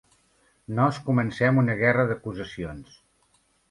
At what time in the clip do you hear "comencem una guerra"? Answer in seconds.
1.11-2.09